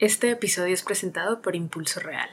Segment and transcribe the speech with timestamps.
[0.00, 2.30] Este episodio es presentado por Impulso Real,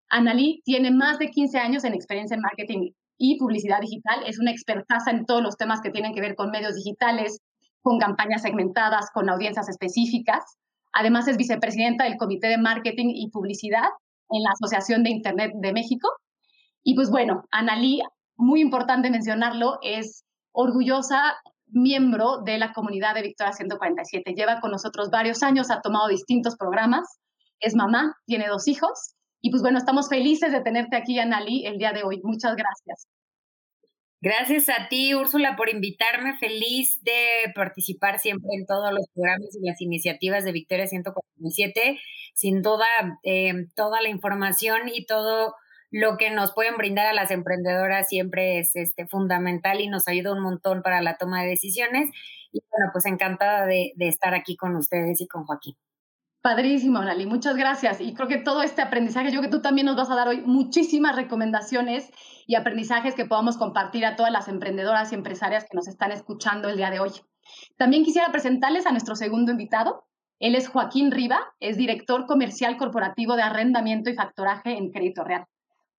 [0.10, 4.24] Analí tiene más de 15 años en experiencia en marketing y publicidad digital.
[4.26, 7.40] Es una expertaza en todos los temas que tienen que ver con medios digitales,
[7.84, 10.58] con campañas segmentadas, con audiencias específicas.
[10.92, 13.90] Además, es vicepresidenta del Comité de Marketing y Publicidad
[14.32, 16.10] en la Asociación de Internet de México.
[16.84, 18.02] Y pues bueno, Analí,
[18.38, 21.36] muy importante mencionarlo, es orgullosa
[21.68, 24.34] miembro de la comunidad de Victoria 147.
[24.34, 27.20] Lleva con nosotros varios años, ha tomado distintos programas,
[27.60, 31.78] es mamá, tiene dos hijos y pues bueno, estamos felices de tenerte aquí, Anali, el
[31.78, 32.22] día de hoy.
[32.24, 33.08] Muchas gracias.
[34.24, 36.38] Gracias a ti, Úrsula, por invitarme.
[36.38, 42.00] Feliz de participar siempre en todos los programas y las iniciativas de Victoria 147.
[42.36, 42.86] Sin duda,
[43.24, 45.56] eh, toda la información y todo
[45.90, 50.34] lo que nos pueden brindar a las emprendedoras siempre es este, fundamental y nos ayuda
[50.34, 52.12] un montón para la toma de decisiones.
[52.52, 55.76] Y bueno, pues encantada de estar aquí con ustedes y con Joaquín.
[56.42, 58.02] Padrísimo, Nali, muchas gracias.
[58.02, 60.42] Y creo que todo este aprendizaje, yo que tú también nos vas a dar hoy
[60.42, 62.10] muchísimas recomendaciones
[62.48, 66.68] y aprendizajes que podamos compartir a todas las emprendedoras y empresarias que nos están escuchando
[66.68, 67.12] el día de hoy.
[67.78, 70.04] También quisiera presentarles a nuestro segundo invitado.
[70.40, 75.46] Él es Joaquín Riva, es director comercial corporativo de arrendamiento y factoraje en Crédito Real.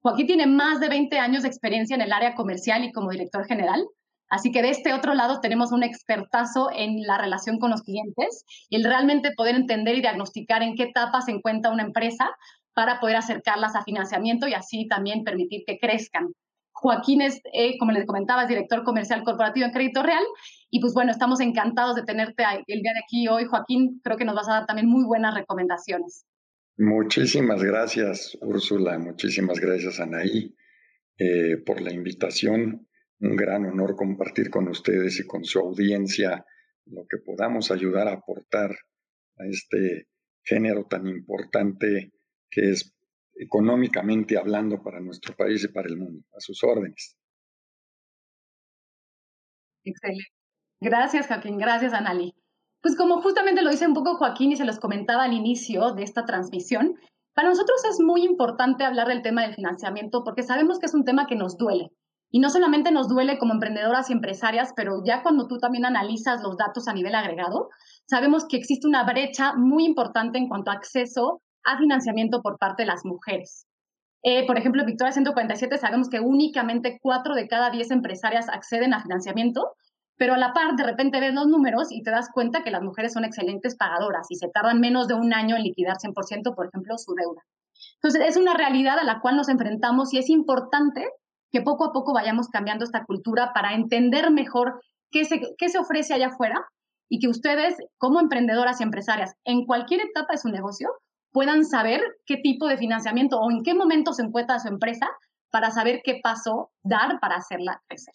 [0.00, 3.46] Joaquín tiene más de 20 años de experiencia en el área comercial y como director
[3.46, 3.86] general.
[4.32, 8.46] Así que de este otro lado tenemos un expertazo en la relación con los clientes
[8.70, 12.30] y el realmente poder entender y diagnosticar en qué etapa se encuentra una empresa
[12.72, 16.28] para poder acercarlas a financiamiento y así también permitir que crezcan.
[16.72, 20.24] Joaquín es, eh, como les comentaba, es director comercial corporativo en Crédito Real.
[20.70, 23.44] Y pues bueno, estamos encantados de tenerte el día de aquí hoy.
[23.44, 26.24] Joaquín, creo que nos vas a dar también muy buenas recomendaciones.
[26.78, 28.98] Muchísimas gracias, Úrsula.
[28.98, 30.54] Muchísimas gracias, Anaí,
[31.18, 32.88] eh, por la invitación
[33.22, 36.44] un gran honor compartir con ustedes y con su audiencia
[36.86, 38.72] lo que podamos ayudar a aportar
[39.38, 40.08] a este
[40.44, 42.12] género tan importante
[42.50, 42.92] que es
[43.36, 46.26] económicamente hablando para nuestro país y para el mundo.
[46.36, 47.16] A sus órdenes.
[49.84, 50.26] Excelente.
[50.80, 51.58] Gracias, Joaquín.
[51.58, 52.34] Gracias, Anali.
[52.82, 56.02] Pues como justamente lo dice un poco Joaquín y se los comentaba al inicio de
[56.02, 56.96] esta transmisión,
[57.34, 61.04] para nosotros es muy importante hablar del tema del financiamiento porque sabemos que es un
[61.04, 61.92] tema que nos duele.
[62.34, 66.42] Y no solamente nos duele como emprendedoras y empresarias, pero ya cuando tú también analizas
[66.42, 67.68] los datos a nivel agregado,
[68.06, 72.84] sabemos que existe una brecha muy importante en cuanto a acceso a financiamiento por parte
[72.84, 73.66] de las mujeres.
[74.22, 78.94] Eh, por ejemplo, en Victoria 147 sabemos que únicamente 4 de cada 10 empresarias acceden
[78.94, 79.72] a financiamiento,
[80.16, 82.82] pero a la par de repente ves los números y te das cuenta que las
[82.82, 86.68] mujeres son excelentes pagadoras y se tardan menos de un año en liquidar 100%, por
[86.68, 87.42] ejemplo, su deuda.
[87.96, 91.06] Entonces, es una realidad a la cual nos enfrentamos y es importante
[91.52, 95.78] que poco a poco vayamos cambiando esta cultura para entender mejor qué se, qué se
[95.78, 96.64] ofrece allá afuera
[97.08, 100.88] y que ustedes, como emprendedoras y empresarias, en cualquier etapa de su negocio,
[101.30, 105.08] puedan saber qué tipo de financiamiento o en qué momento se encuentra su empresa
[105.50, 108.14] para saber qué paso dar para hacerla crecer.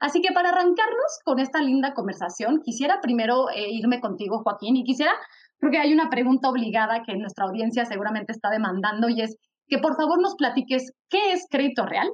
[0.00, 4.84] Así que para arrancarnos con esta linda conversación, quisiera primero eh, irme contigo, Joaquín, y
[4.84, 5.12] quisiera
[5.58, 9.36] creo que hay una pregunta obligada que nuestra audiencia seguramente está demandando y es
[9.68, 12.10] que por favor nos platiques qué es crédito real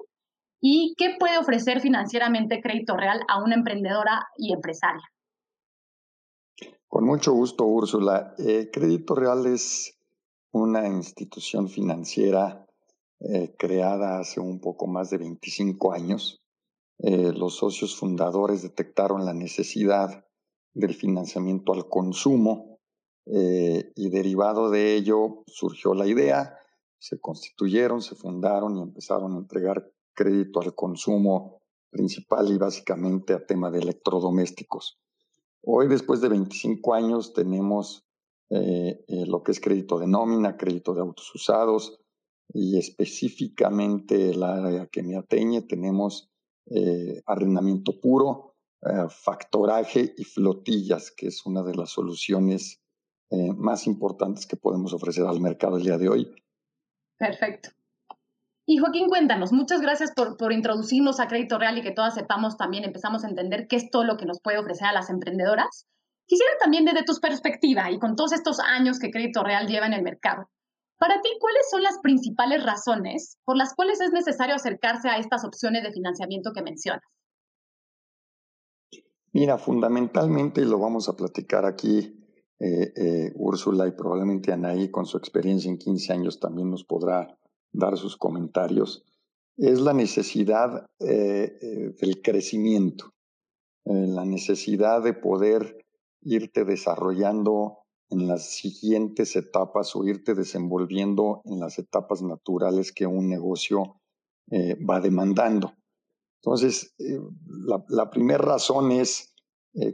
[0.60, 5.02] y qué puede ofrecer financieramente crédito real a una emprendedora y empresaria.
[6.90, 8.34] Con mucho gusto, Úrsula.
[8.38, 9.96] Eh, crédito Real es
[10.50, 12.66] una institución financiera
[13.20, 16.42] eh, creada hace un poco más de 25 años.
[16.98, 20.26] Eh, los socios fundadores detectaron la necesidad
[20.74, 22.78] del financiamiento al consumo
[23.32, 26.58] y derivado de ello surgió la idea,
[26.98, 31.60] se constituyeron, se fundaron y empezaron a entregar crédito al consumo
[31.90, 34.98] principal y básicamente a tema de electrodomésticos.
[35.62, 38.06] Hoy, después de 25 años, tenemos
[38.50, 42.00] eh, eh, lo que es crédito de nómina, crédito de autos usados
[42.52, 46.30] y específicamente el área que me atañe tenemos
[46.66, 48.56] eh, arrendamiento puro,
[49.10, 52.80] factoraje y flotillas, que es una de las soluciones
[53.30, 56.34] más importantes que podemos ofrecer al mercado el día de hoy.
[57.18, 57.68] Perfecto.
[58.70, 62.56] Y Joaquín, cuéntanos, muchas gracias por, por, introducirnos a Crédito Real y que todas sepamos
[62.56, 65.88] también, empezamos a entender qué es todo lo que nos puede ofrecer a las emprendedoras.
[66.24, 69.94] Quisiera también desde tu perspectiva y con todos estos años que Crédito Real lleva en
[69.94, 70.48] el mercado,
[71.00, 75.44] para ti, ¿cuáles son las principales razones por las cuales es necesario acercarse a estas
[75.44, 77.02] opciones de financiamiento que mencionas?
[79.32, 82.24] Mira, fundamentalmente, y lo vamos a platicar aquí,
[82.60, 87.36] eh, eh, Úrsula y probablemente Anaí, con su experiencia en 15 años, también nos podrá
[87.72, 89.04] dar sus comentarios,
[89.60, 93.12] es la necesidad eh, eh, del crecimiento,
[93.84, 95.84] eh, la necesidad de poder
[96.22, 97.78] irte desarrollando
[98.08, 103.96] en las siguientes etapas o irte desenvolviendo en las etapas naturales que un negocio
[104.52, 105.74] va demandando.
[106.42, 109.32] Entonces, la, la primera razón es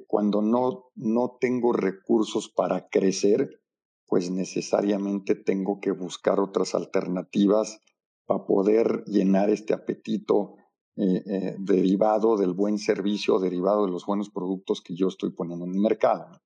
[0.07, 3.61] cuando no, no tengo recursos para crecer,
[4.07, 7.83] pues necesariamente tengo que buscar otras alternativas
[8.25, 10.57] para poder llenar este apetito
[10.97, 15.65] eh, eh, derivado del buen servicio, derivado de los buenos productos que yo estoy poniendo
[15.65, 16.41] en mi mercado.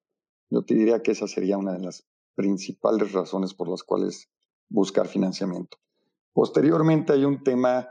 [0.51, 4.29] Yo te diría que esa sería una de las principales razones por las cuales
[4.69, 5.79] buscar financiamiento.
[6.33, 7.89] Posteriormente hay un tema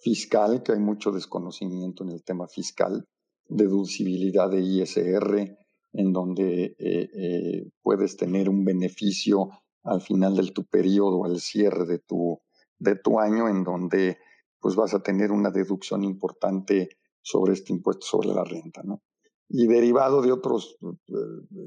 [0.00, 3.08] fiscal, que hay mucho desconocimiento en el tema fiscal,
[3.48, 5.57] deducibilidad de ISR,
[5.92, 9.50] en donde eh, eh, puedes tener un beneficio
[9.84, 12.40] al final de tu periodo, al cierre de tu,
[12.78, 14.18] de tu año, en donde
[14.60, 16.90] pues vas a tener una deducción importante
[17.22, 19.02] sobre este impuesto sobre la renta, ¿no?
[19.48, 21.14] Y derivado de otros, eh,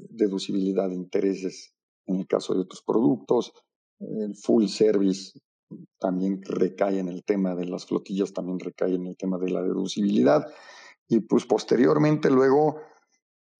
[0.09, 1.73] deducibilidad de intereses
[2.05, 3.53] en el caso de otros productos,
[3.99, 5.39] el full service
[5.99, 9.61] también recae en el tema de las flotillas, también recae en el tema de la
[9.61, 10.47] deducibilidad.
[11.07, 12.77] Y pues posteriormente luego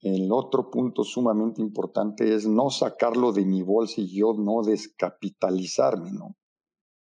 [0.01, 6.11] el otro punto sumamente importante es no sacarlo de mi bolsa y yo no descapitalizarme,
[6.11, 6.35] ¿no?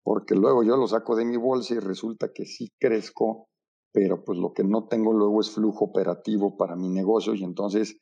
[0.03, 3.49] Porque luego yo lo saco de mi bolsa y resulta que sí crezco,
[3.93, 7.99] pero pues lo que no tengo luego es flujo operativo para mi negocio y entonces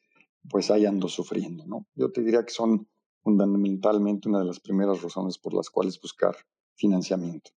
[0.49, 1.87] pues ahí ando sufriendo, ¿no?
[1.95, 2.89] Yo te diría que son
[3.23, 6.35] fundamentalmente una de las primeras razones por las cuales buscar
[6.75, 7.51] financiamiento.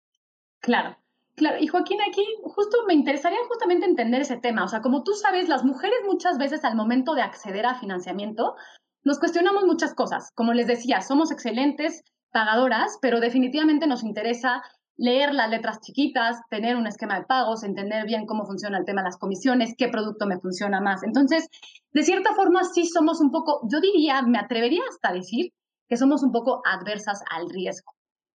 [0.60, 0.98] Claro.
[1.36, 4.64] Claro, y Joaquín, aquí justo me interesaría justamente entender ese tema.
[4.64, 8.56] O sea, como tú sabes, las mujeres muchas veces al momento de acceder a financiamiento
[9.04, 10.32] nos cuestionamos muchas cosas.
[10.36, 14.62] Como les decía, somos excelentes pagadoras, pero definitivamente nos interesa
[14.98, 19.02] leer las letras chiquitas, tener un esquema de pagos, entender bien cómo funciona el tema
[19.02, 21.02] de las comisiones, qué producto me funciona más.
[21.04, 21.48] Entonces,
[21.92, 25.54] de cierta forma, sí somos un poco, yo diría, me atrevería hasta decir
[25.90, 27.94] que somos un poco adversas al riesgo.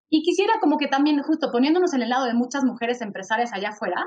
[0.09, 3.71] Y quisiera como que también, justo poniéndonos en el lado de muchas mujeres empresarias allá
[3.71, 4.07] afuera,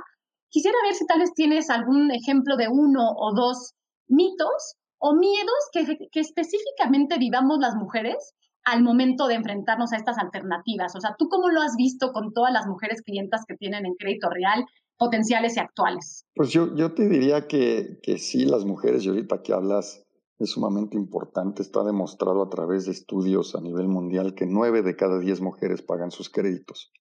[0.49, 3.73] quisiera ver si tal vez tienes algún ejemplo de uno o dos
[4.07, 8.33] mitos o miedos que, que específicamente vivamos las mujeres
[8.65, 10.95] al momento de enfrentarnos a estas alternativas.
[10.95, 13.95] O sea, ¿tú cómo lo has visto con todas las mujeres clientas que tienen en
[13.95, 14.65] crédito real,
[14.97, 16.25] potenciales y actuales?
[16.35, 20.05] Pues yo, yo te diría que, que sí, las mujeres, y ahorita que hablas
[20.39, 21.61] es sumamente importante.
[21.61, 25.81] Está demostrado a través de estudios a nivel mundial que nueve de cada diez mujeres
[25.81, 26.91] pagan sus créditos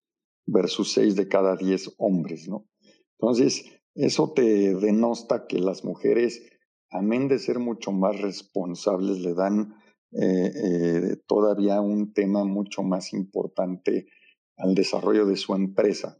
[0.46, 2.66] versus seis de cada diez hombres, ¿no?
[3.20, 3.64] Entonces,
[3.94, 6.42] eso te denosta que las mujeres,
[6.90, 9.74] amén de ser mucho más responsables, le dan
[10.12, 14.06] eh, eh, todavía un tema mucho más importante
[14.56, 16.18] al desarrollo de su empresa.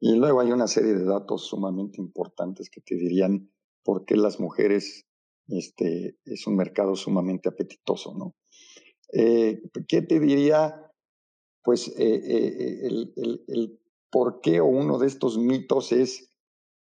[0.00, 3.50] Y luego hay una serie de datos sumamente importantes que te dirían
[3.82, 5.07] por qué las mujeres
[5.48, 8.34] este, es un mercado sumamente apetitoso, ¿no?
[9.12, 10.92] Eh, ¿Qué te diría?
[11.62, 16.30] Pues eh, eh, el, el, el, por qué o uno de estos mitos es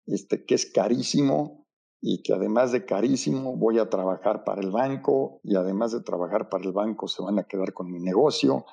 [0.07, 1.67] este, que es carísimo
[2.01, 6.51] y que además de carísimo voy a trabajar para el banco y además de trabajar
[6.51, 8.67] para el banco se van a quedar con mi negocio.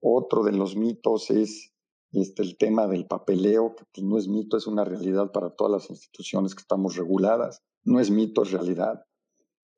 [0.00, 1.74] Otro de los mitos es
[2.12, 5.72] este, el tema del papeleo, que pues, no es mito, es una realidad para todas
[5.72, 7.62] las instituciones que estamos reguladas.
[7.82, 9.04] No es mito, es realidad.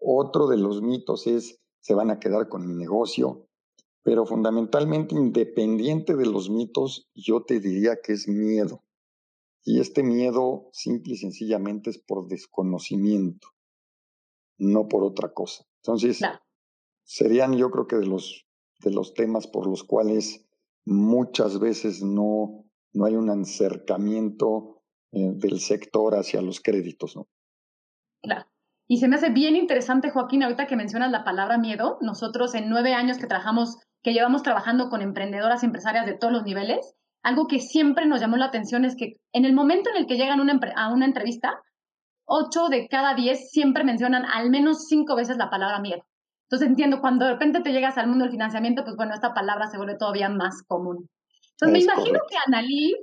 [0.09, 3.49] Otro de los mitos es se van a quedar con mi negocio,
[4.05, 8.85] pero fundamentalmente independiente de los mitos, yo te diría que es miedo.
[9.65, 13.49] Y este miedo simple y sencillamente es por desconocimiento,
[14.59, 15.67] no por otra cosa.
[15.83, 16.21] Entonces,
[17.03, 18.47] serían yo creo que de los,
[18.79, 20.47] de los temas por los cuales
[20.85, 27.27] muchas veces no, no hay un acercamiento eh, del sector hacia los créditos, ¿no?
[28.23, 28.47] Claro.
[28.89, 31.99] Y se me hace bien interesante, Joaquín, ahorita que mencionas la palabra miedo.
[32.01, 36.33] Nosotros en nueve años que trabajamos, que llevamos trabajando con emprendedoras y empresarias de todos
[36.33, 39.97] los niveles, algo que siempre nos llamó la atención es que en el momento en
[39.97, 41.61] el que llegan a una entrevista,
[42.25, 46.05] ocho de cada diez siempre mencionan al menos cinco veces la palabra miedo.
[46.45, 49.67] Entonces entiendo, cuando de repente te llegas al mundo del financiamiento, pues bueno, esta palabra
[49.67, 51.09] se vuelve todavía más común.
[51.53, 52.95] Entonces me imagino que Analí,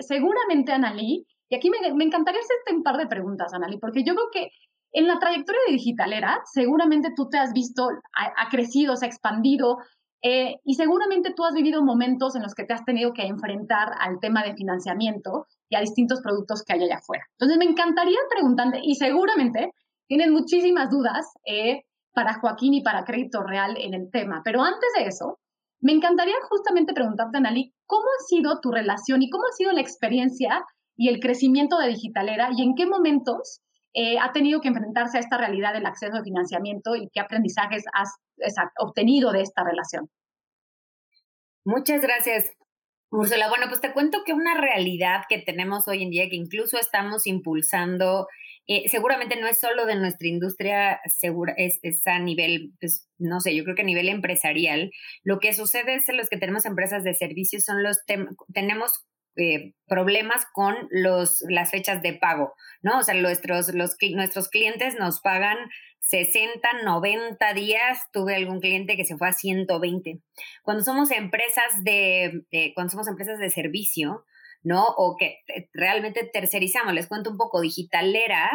[0.00, 4.14] seguramente Analí, y aquí me, me encantaría hacerte un par de preguntas, Analí, porque yo
[4.14, 4.50] creo que
[4.96, 9.76] en la trayectoria de Digitalera, seguramente tú te has visto, ha, crecido, se ha expandido,
[10.22, 13.90] eh, y seguramente tú has vivido momentos en los que te has tenido que enfrentar
[14.00, 17.24] al tema de financiamiento y a distintos productos que hay allá afuera.
[17.32, 19.72] Entonces, me encantaría preguntarte, y seguramente
[20.08, 21.82] tienes muchísimas dudas eh,
[22.14, 24.40] para Joaquín y para Crédito Real en el tema.
[24.42, 25.38] Pero antes de eso,
[25.82, 29.82] me encantaría justamente preguntarte, Analí, ¿cómo ha sido tu relación y cómo ha sido la
[29.82, 30.64] experiencia
[30.96, 33.60] y el crecimiento de Digitalera y en qué momentos
[33.96, 37.84] eh, ha tenido que enfrentarse a esta realidad del acceso a financiamiento y qué aprendizajes
[37.94, 38.10] has,
[38.78, 40.10] obtenido de esta relación?
[41.64, 42.52] Muchas gracias,
[43.10, 43.48] Úrsula.
[43.48, 47.26] Bueno, pues te cuento que una realidad que tenemos hoy en día, que incluso estamos
[47.26, 48.26] impulsando
[48.68, 53.54] eh, seguramente no es solo de nuestra industria, segura, es, a nivel, pues, no sé,
[53.54, 54.90] yo creo que a nivel empresarial.
[55.22, 57.98] Lo que sucede es que los que tenemos empresas de servicios son los,
[58.52, 62.98] tenemos eh, problemas con los, las fechas de pago, ¿no?
[62.98, 65.58] O sea, nuestros, los, nuestros clientes nos pagan
[66.00, 67.98] 60, 90 días.
[68.12, 70.20] Tuve algún cliente que se fue a 120.
[70.62, 74.24] Cuando somos empresas de, cuando somos empresas de servicio,
[74.62, 74.84] ¿no?
[74.96, 75.38] O que
[75.72, 76.94] realmente tercerizamos.
[76.94, 78.50] Les cuento un poco, Digitalera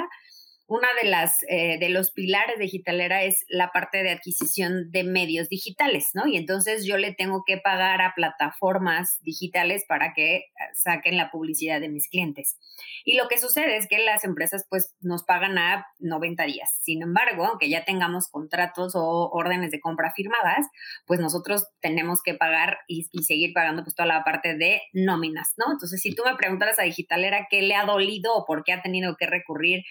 [0.71, 5.03] una de las eh, de los pilares de Digitalera es la parte de adquisición de
[5.03, 6.27] medios digitales, ¿no?
[6.27, 11.29] Y entonces yo le tengo que pagar a plataformas digitales para que eh, saquen la
[11.29, 12.57] publicidad de mis clientes.
[13.03, 16.73] Y lo que sucede es que las empresas pues nos pagan a 90 días.
[16.81, 20.67] Sin embargo, aunque ya tengamos contratos o órdenes de compra firmadas,
[21.05, 25.51] pues nosotros tenemos que pagar y, y seguir pagando pues toda la parte de nóminas,
[25.57, 25.65] ¿no?
[25.69, 28.81] Entonces, si tú me preguntaras a Digitalera qué le ha dolido o por qué ha
[28.81, 29.83] tenido que recurrir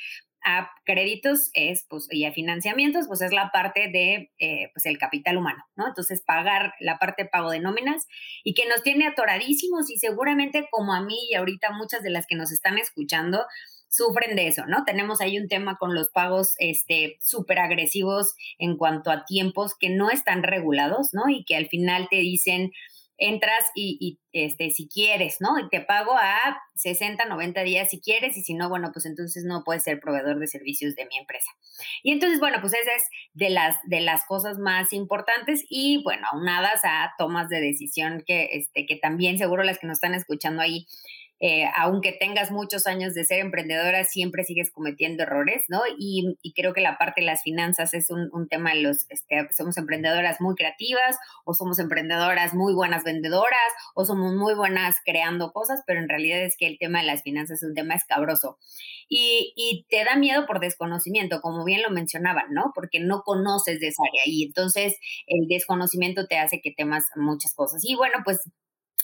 [0.44, 4.98] a créditos es, pues, y a financiamientos, pues es la parte de, eh, pues, el
[4.98, 5.88] capital humano, ¿no?
[5.88, 8.06] Entonces, pagar la parte de pago de nóminas
[8.44, 12.26] y que nos tiene atoradísimos y seguramente como a mí y ahorita muchas de las
[12.26, 13.44] que nos están escuchando,
[13.90, 14.84] sufren de eso, ¿no?
[14.84, 19.90] Tenemos ahí un tema con los pagos este súper agresivos en cuanto a tiempos que
[19.90, 21.28] no están regulados, ¿no?
[21.28, 22.70] Y que al final te dicen,
[23.20, 25.58] entras y, este, si quieres, ¿no?
[25.58, 29.44] Y te pago a 60, 90 días si quieres y si no, bueno, pues entonces
[29.44, 31.50] no puedes ser proveedor de servicios de mi empresa.
[32.02, 36.26] Y entonces, bueno, pues esa es de las, de las cosas más importantes y, bueno,
[36.32, 40.62] aunadas a tomas de decisión que, este, que también seguro las que nos están escuchando
[40.62, 40.86] ahí
[41.42, 45.80] eh, aunque tengas muchos años de ser emprendedora, siempre sigues cometiendo errores, ¿no?
[45.98, 49.78] Y, creo que la parte de las finanzas es un, tema de los, este, somos
[49.78, 51.16] emprendedoras muy creativas
[51.46, 56.42] o somos emprendedoras muy buenas vendedoras o somos muy buenas creando cosas, pero en realidad
[56.42, 58.58] es que el tema de las finanzas es un tema escabroso.
[59.08, 62.72] Y, y te da miedo por desconocimiento, como bien lo mencionaban, ¿no?
[62.74, 67.54] Porque no conoces de esa área y entonces el desconocimiento te hace que temas muchas
[67.54, 67.82] cosas.
[67.84, 68.40] Y bueno, pues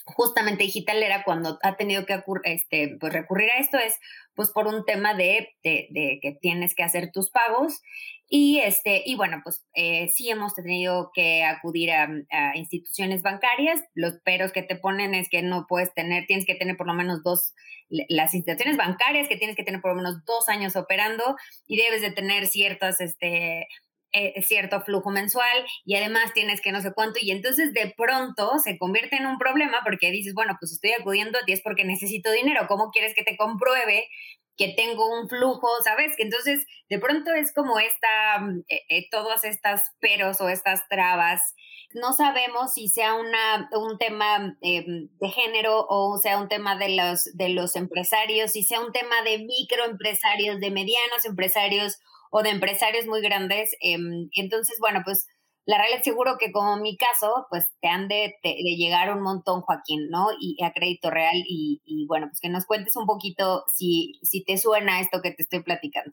[0.05, 3.95] justamente digital era cuando ha tenido que este, pues recurrir a esto es
[4.35, 7.81] pues por un tema de, de, que tienes que hacer tus pagos.
[8.29, 12.09] Y este y bueno pues eh, sí hemos tenido que acudir a,
[12.55, 13.81] instituciones bancarias.
[13.95, 16.95] Los peros que te ponen es que no puedes tener tienes que tener por lo
[16.95, 17.55] menos dos
[17.89, 21.37] las instituciones bancarias que tienes que tener por lo menos dos años operando
[21.69, 23.69] y debes de tener ciertas este
[24.17, 28.59] eh, cierto flujo mensual y además tienes que no sé cuánto y entonces de pronto
[28.65, 31.85] se convierte en un problema porque dices, bueno, pues estoy acudiendo a ti es porque
[31.85, 34.09] necesito dinero, ¿cómo quieres que te compruebe
[34.57, 36.17] que tengo un flujo, ¿sabes?
[36.17, 40.89] Que entonces de pronto es como esta, mm, eh, eh, todas estas peros o estas
[40.89, 41.55] trabas.
[41.93, 46.97] No sabemos si sea una, un tema em, de género o sea un tema de
[46.97, 51.99] los, de los empresarios, si sea un tema de microempresarios, de medianos empresarios
[52.31, 53.71] o de empresarios muy grandes.
[53.81, 55.27] Em, entonces, bueno, pues
[55.67, 58.35] la realidad seguro que como mi caso, pues te han de,
[58.79, 60.29] llegar un montón, Joaquín, ¿no?
[60.41, 64.59] Y a crédito real y, bueno, pues que nos cuentes un poquito si, si te
[64.59, 66.13] suena esto que te estoy platicando.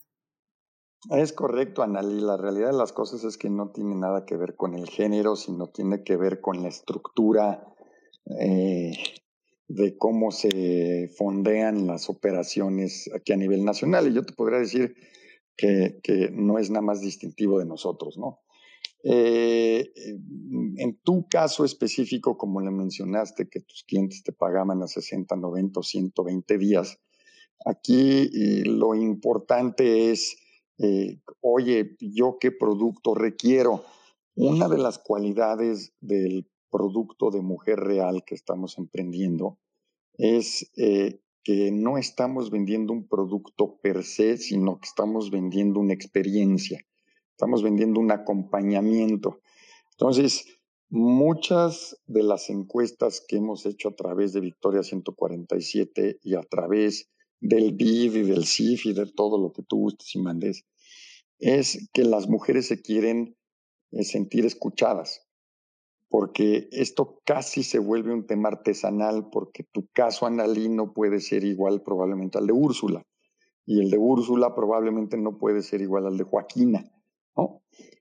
[1.12, 2.20] Es correcto, Analí.
[2.20, 5.36] La realidad de las cosas es que no tiene nada que ver con el género,
[5.36, 7.68] sino tiene que ver con la estructura
[8.40, 8.94] eh,
[9.68, 14.08] de cómo se fondean las operaciones aquí a nivel nacional.
[14.08, 14.96] Y yo te podría decir
[15.58, 18.40] que, no es nada más distintivo de nosotros, ¿no?
[19.06, 19.92] Eh,
[20.78, 25.80] en tu caso específico, como le mencionaste, que tus clientes te pagaban a 60, 90
[25.80, 27.00] o 120 días,
[27.66, 30.38] aquí eh, lo importante es,
[30.78, 33.84] eh, oye, ¿yo qué producto requiero?
[34.36, 39.60] Una de las cualidades del producto de mujer real que estamos emprendiendo
[40.18, 40.72] es
[41.44, 46.86] que no estamos vendiendo un producto per se, sino que estamos vendiendo una experiencia.
[47.32, 49.42] Estamos vendiendo un acompañamiento.
[49.92, 50.46] Entonces,
[50.90, 57.10] muchas de las encuestas que hemos hecho a través de Victoria 147 y a través
[57.40, 60.66] del BID y del CIF y de todo lo que tú gustes y mandes,
[61.40, 63.36] es que las mujeres se quieren
[63.92, 65.23] eh, sentir escuchadas,
[66.14, 71.82] porque esto casi se vuelve un tema artesanal, porque tu caso analino puede ser igual
[71.82, 73.02] probablemente al de Úrsula,
[73.66, 76.86] y el de Úrsula probablemente no puede ser igual al de Joaquina.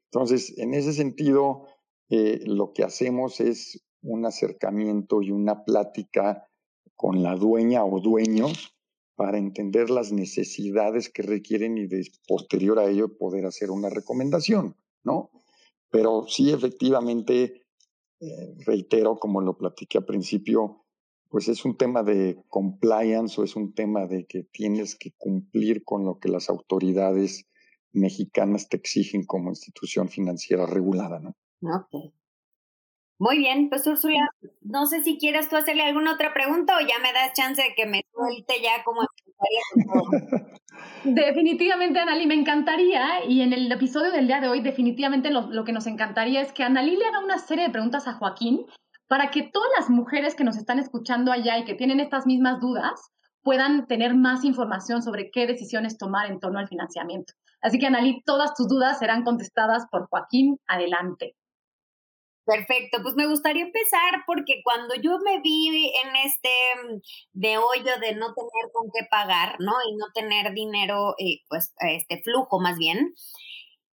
[0.04, 1.64] Entonces, en ese sentido,
[2.10, 6.46] eh, lo que hacemos es un acercamiento y una plática
[6.94, 8.48] con la dueña o dueño
[9.14, 14.76] para entender las necesidades que requieren y de, posterior a ello poder hacer una recomendación,
[15.02, 15.30] ¿no?
[15.88, 17.61] Pero sí, efectivamente,
[18.22, 20.84] eh, reitero, como lo platiqué al principio,
[21.28, 25.82] pues es un tema de compliance o es un tema de que tienes que cumplir
[25.82, 27.48] con lo que las autoridades
[27.92, 31.36] mexicanas te exigen como institución financiera regulada, ¿no?
[31.62, 32.12] Ok.
[33.22, 34.28] Muy bien, pues Úrsula,
[34.62, 37.72] no sé si quieres tú hacerle alguna otra pregunta o ya me das chance de
[37.76, 39.02] que me suelte ya como
[41.04, 45.62] Definitivamente, Anali, me encantaría, y en el episodio del día de hoy, definitivamente lo, lo
[45.62, 48.66] que nos encantaría es que Anali le haga una serie de preguntas a Joaquín
[49.06, 52.58] para que todas las mujeres que nos están escuchando allá y que tienen estas mismas
[52.58, 53.12] dudas
[53.44, 57.34] puedan tener más información sobre qué decisiones tomar en torno al financiamiento.
[57.60, 60.58] Así que, Analí, todas tus dudas serán contestadas por Joaquín.
[60.66, 61.36] Adelante.
[62.46, 66.48] Perfecto, pues me gustaría empezar porque cuando yo me vi en este
[66.96, 67.00] mm,
[67.34, 69.72] de hoyo de no tener con qué pagar, ¿no?
[69.88, 73.14] Y no tener dinero, eh, pues este flujo más bien,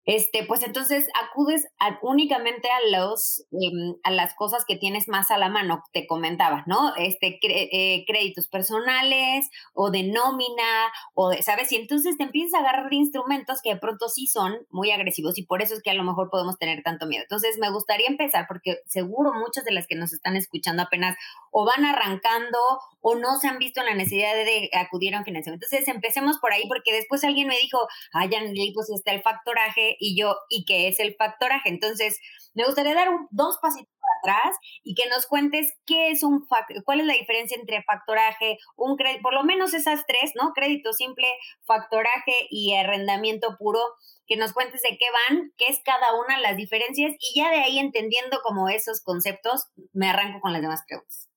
[0.07, 1.67] este, pues entonces acudes
[2.01, 6.63] únicamente a los em, a las cosas que tienes más a la mano, te comentaba,
[6.67, 6.95] ¿no?
[6.97, 11.73] Este eh, créditos personales o de nómina o de, ¿sabes?
[11.73, 15.45] Y entonces te empiezas a agarrar instrumentos que de pronto sí son muy agresivos y
[15.45, 17.23] por eso es que a lo mejor podemos tener tanto miedo.
[17.23, 21.17] Entonces me gustaría empezar porque seguro muchas de las que nos están escuchando apenas
[21.59, 22.59] o van arrancando
[23.01, 25.65] o no se han visto en la necesidad de acudir a un financiamiento.
[25.65, 27.79] Entonces empecemos por ahí porque después alguien me dijo,
[28.13, 28.29] ay,
[28.75, 31.71] pues está el factoraje y yo, ¿y qué es el factoraje?
[31.71, 32.21] Entonces,
[32.53, 36.47] me gustaría dar dos pasitos para atrás y que nos cuentes qué es un
[36.85, 40.53] cuál es la diferencia entre factoraje, un crédito, por lo menos esas tres, ¿no?
[40.53, 41.27] Crédito simple,
[41.65, 43.81] factoraje y arrendamiento puro
[44.27, 47.61] que nos cuentes de qué van, qué es cada una, las diferencias y ya de
[47.61, 51.31] ahí entendiendo como esos conceptos, me arranco con las demás preguntas.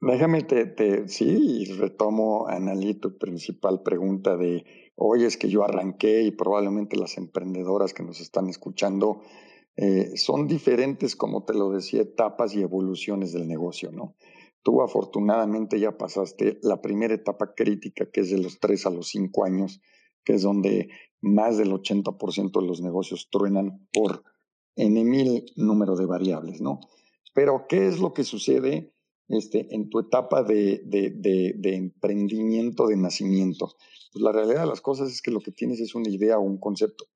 [0.00, 5.64] Déjame, te, te, sí, y retomo, Analí, tu principal pregunta de, oye, es que yo
[5.64, 9.22] arranqué y probablemente las emprendedoras que nos están escuchando
[9.76, 14.14] eh, son diferentes, como te lo decía, etapas y evoluciones del negocio, ¿no?
[14.62, 19.08] Tú afortunadamente ya pasaste la primera etapa crítica, que es de los tres a los
[19.08, 19.80] cinco años,
[20.24, 24.22] que es donde más del 80% de los negocios truenan por
[24.76, 26.80] n número de variables, ¿no?
[27.34, 28.92] Pero, ¿qué es lo que sucede?
[29.28, 33.74] Este, en tu etapa de, de, emprendimiento, de nacimiento.
[34.12, 36.42] Pues la realidad de las cosas es que lo que tienes es una idea o
[36.42, 37.06] un concepto.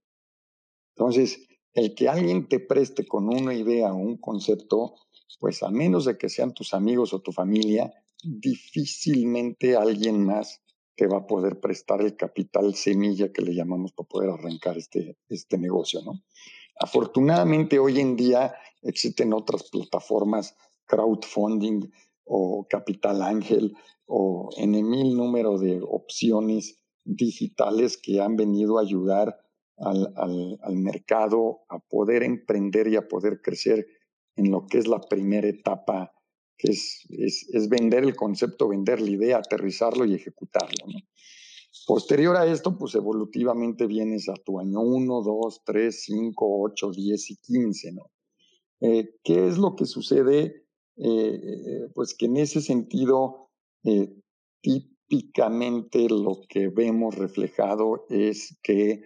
[0.95, 4.95] Entonces, el que alguien te preste con una idea o un concepto,
[5.41, 10.61] pues a menos de que sean tus amigos o tu familia, difícilmente alguien más
[10.95, 15.17] te va a poder prestar el capital semilla que le llamamos para poder arrancar este,
[15.29, 16.23] este negocio, ¿no?
[16.79, 20.55] Afortunadamente hoy en día existen otras plataformas
[20.93, 21.91] crowdfunding
[22.25, 23.75] o capital ángel
[24.07, 29.39] o en el mil número de opciones digitales que han venido a ayudar
[29.79, 33.87] al, al, mercado a poder emprender y a poder crecer
[34.37, 36.13] en lo que es la primera etapa,
[36.57, 40.87] que es, es, es vender el concepto, vender la idea, aterrizarlo y ejecutarlo.
[40.87, 41.01] ¿no?
[41.87, 47.31] Posterior a esto, pues evolutivamente vienes a tu año 1, 2, 3, 5, 8, 10
[47.31, 48.11] y 15, ¿no?
[48.81, 50.67] Eh, ¿Qué es lo que sucede?
[50.97, 53.51] Eh, pues que en ese sentido,
[53.85, 54.13] eh,
[54.61, 59.03] típicamente lo que vemos reflejado es que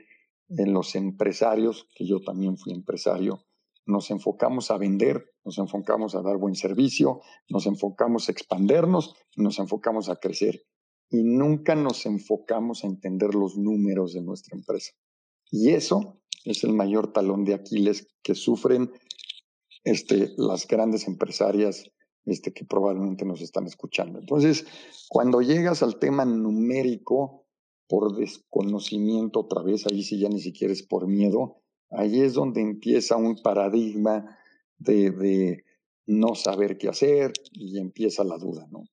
[0.49, 3.45] en los empresarios, que yo también fui empresario,
[3.87, 9.59] nos enfocamos a vender, nos enfocamos a dar buen servicio, nos enfocamos a expandernos, nos
[9.59, 10.65] enfocamos a crecer
[11.09, 14.93] y nunca nos enfocamos a entender los números de nuestra empresa.
[15.51, 18.91] Y eso es el mayor talón de Aquiles que sufren
[19.85, 21.91] este, las grandes empresarias
[22.25, 24.19] este, que probablemente nos están escuchando.
[24.19, 24.67] Entonces,
[25.09, 27.47] cuando llegas al tema numérico,
[27.89, 32.61] por desconocimiento otra vez, ahí sí ya ni siquiera es por miedo, ahí es donde
[32.61, 34.37] empieza un paradigma
[34.79, 35.65] de, de
[36.07, 38.85] no saber qué hacer y empieza la duda, ¿no?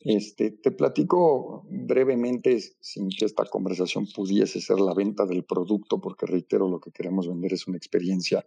[0.00, 6.26] Este, te platico brevemente, sin que esta conversación pudiese ser la venta del producto, porque
[6.26, 8.46] reitero, lo que queremos vender es una experiencia.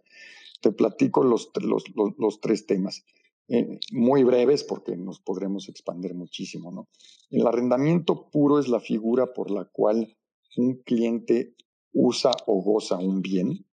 [0.60, 1.84] Te platico los, los,
[2.18, 3.04] los, tres temas,
[3.48, 6.70] eh, muy breves porque nos podremos expandir muchísimo.
[6.70, 6.88] ¿no?
[7.30, 10.16] El arrendamiento puro es la figura por la cual
[10.56, 11.54] un cliente
[11.92, 13.66] usa o goza un bien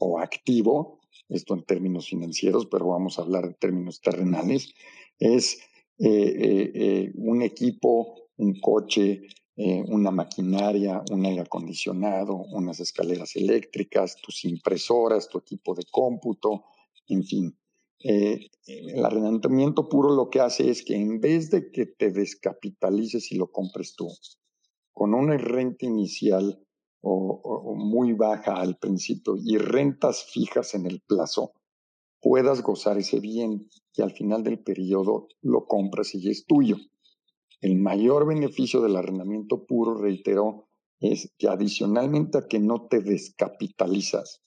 [0.00, 4.72] o activo, esto en términos financieros, pero vamos a hablar en términos terrenales,
[5.18, 5.60] es
[5.98, 9.22] eh, eh, un equipo, un coche,
[9.58, 16.64] una maquinaria, un aire acondicionado, unas escaleras eléctricas, tus impresoras, tu equipo de cómputo,
[17.08, 17.58] en fin.
[18.00, 23.36] el arrendamiento puro lo que hace es que en vez de que te descapitalices y
[23.36, 24.08] lo compres tú,
[24.92, 26.64] con una renta inicial
[27.00, 31.52] o muy baja al principio y rentas fijas en el plazo,
[32.20, 36.76] puedas gozar ese bien y al final del periodo lo compras y es tuyo.
[37.60, 40.68] El mayor beneficio del arrendamiento puro, reitero,
[41.00, 44.42] es que adicionalmente a que no te descapitalizas,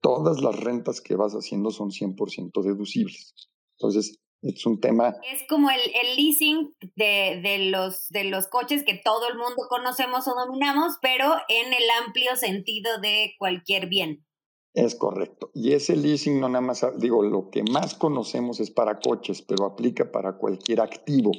[0.00, 3.34] todas las rentas que vas haciendo son 100% deducibles.
[3.78, 5.16] Entonces, es un tema...
[5.30, 9.66] Es como el, el leasing de, de, los, de los coches que todo el mundo
[9.68, 14.24] conocemos o dominamos, pero en el amplio sentido de cualquier bien.
[14.72, 15.50] Es correcto.
[15.52, 19.66] Y ese leasing no nada más, digo, lo que más conocemos es para coches, pero
[19.66, 21.32] aplica para cualquier activo.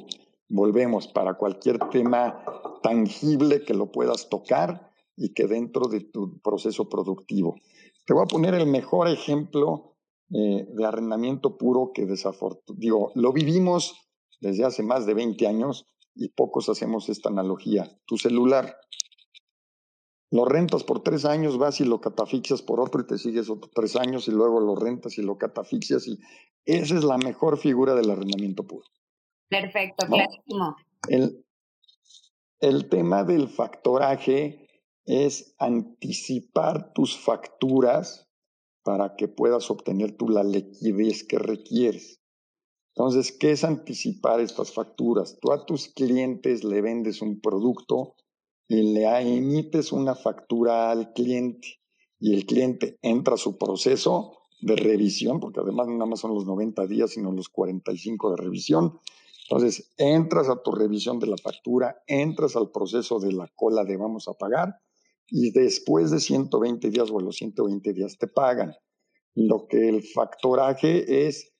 [0.54, 2.44] Volvemos, para cualquier tema
[2.82, 7.54] tangible que lo puedas tocar y que dentro de tu proceso productivo.
[8.04, 9.96] Te voy a poner el mejor ejemplo
[10.30, 13.94] eh, de arrendamiento puro que desafortunadamente, digo, lo vivimos
[14.42, 17.88] desde hace más de 20 años y pocos hacemos esta analogía.
[18.04, 18.76] Tu celular,
[20.30, 23.72] lo rentas por tres años, vas y lo catafixias por otro y te sigues otros
[23.74, 26.18] tres años y luego lo rentas y lo catafixias y
[26.66, 28.84] esa es la mejor figura del arrendamiento puro.
[29.52, 30.76] Perfecto, clarísimo.
[31.08, 31.44] El,
[32.60, 34.66] el tema del factoraje
[35.04, 38.30] es anticipar tus facturas
[38.82, 42.20] para que puedas obtener tú la liquidez que requieres.
[42.94, 45.38] Entonces, ¿qué es anticipar estas facturas?
[45.40, 48.14] Tú a tus clientes le vendes un producto
[48.68, 49.04] y le
[49.36, 51.80] emites una factura al cliente
[52.18, 56.34] y el cliente entra a su proceso de revisión, porque además no nada más son
[56.34, 59.00] los 90 días, sino los 45 de revisión.
[59.52, 63.98] Entonces, entras a tu revisión de la factura, entras al proceso de la cola de
[63.98, 64.76] vamos a pagar
[65.28, 68.72] y después de 120 días o los 120 días te pagan.
[69.34, 71.52] Lo que el factoraje es,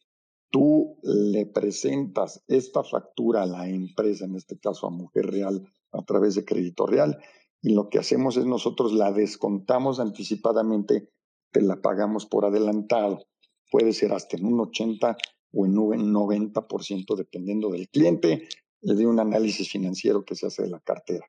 [0.51, 6.03] tú le presentas esta factura a la empresa, en este caso a Mujer Real, a
[6.03, 7.19] través de crédito real.
[7.61, 11.11] Y lo que hacemos es nosotros la descontamos anticipadamente,
[11.51, 13.27] te la pagamos por adelantado.
[13.71, 15.15] Puede ser hasta en un 80
[15.53, 18.49] o en un 90% dependiendo del cliente
[18.81, 21.27] y de un análisis financiero que se hace de la cartera.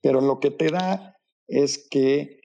[0.00, 1.16] Pero lo que te da
[1.48, 2.40] es que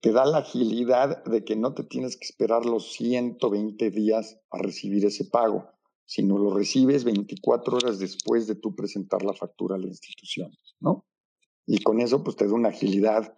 [0.00, 4.58] te da la agilidad de que no te tienes que esperar los 120 días a
[4.58, 5.76] recibir ese pago
[6.06, 11.04] sino lo recibes 24 horas después de tú presentar la factura a la institución, ¿no?
[11.66, 13.36] Y con eso pues te da una agilidad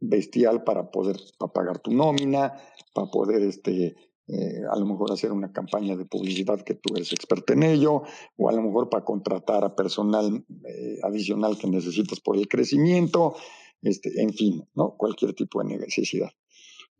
[0.00, 1.16] bestial para poder
[1.52, 2.54] pagar tu nómina,
[2.94, 3.94] para poder este,
[4.32, 8.02] eh, a lo mejor hacer una campaña de publicidad que tú eres experto en ello,
[8.36, 13.34] o a lo mejor para contratar a personal eh, adicional que necesitas por el crecimiento,
[13.82, 14.94] este, en fin, ¿no?
[14.96, 16.30] Cualquier tipo de necesidad.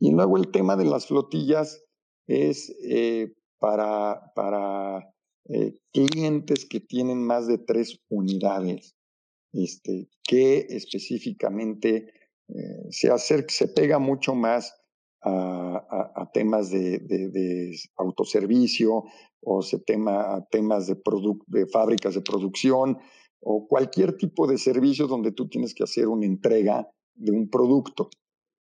[0.01, 1.85] Y luego el tema de las flotillas
[2.27, 5.15] es eh, para, para
[5.93, 8.97] clientes que tienen más de tres unidades.
[9.53, 12.13] este, que específicamente
[12.91, 14.80] se, acerca, se pega mucho más
[15.23, 19.05] a, temas de, autoservicio
[19.43, 20.97] o se tema, a temas de,
[21.47, 22.99] de fábricas de producción
[23.41, 28.11] o cualquier tipo de servicio donde tú tienes que hacer una entrega de un producto.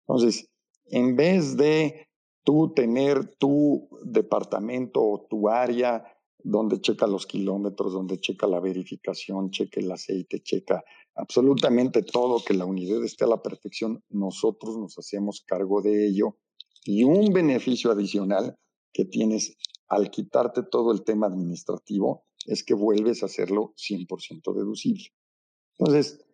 [0.06, 0.48] Entonces,
[0.86, 2.06] en vez de
[2.44, 6.04] tú tener tu departamento o tu área
[6.42, 12.54] donde checa los kilómetros, donde checa la verificación, checa el aceite, checa absolutamente todo, que
[12.54, 16.36] la unidad esté a la perfección, nosotros nos hacemos cargo de ello.
[16.84, 18.56] Y un beneficio adicional
[18.92, 19.56] que tienes
[19.88, 25.04] al quitarte todo el tema administrativo es que vuelves a hacerlo 100% deducible.
[25.78, 26.24] Entonces,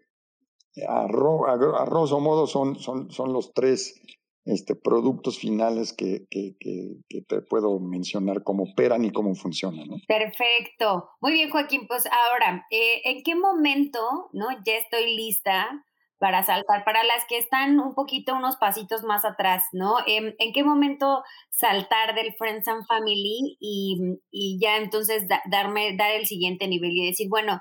[0.86, 4.00] a, modo son, son, son los tres
[4.44, 9.88] este, productos finales que, que, que, te puedo mencionar cómo operan y cómo funcionan.
[9.88, 9.96] ¿no?
[10.06, 11.10] Perfecto.
[11.20, 11.86] Muy bien, Joaquín.
[11.86, 15.84] Pues ahora, eh, ¿en qué momento no ya estoy lista
[16.18, 16.84] para saltar?
[16.84, 19.96] Para las que están un poquito, unos pasitos más atrás, ¿no?
[20.06, 23.98] ¿En, qué momento saltar del Friends and Family y,
[24.30, 27.60] y ya entonces darme, dar el siguiente nivel y decir, bueno,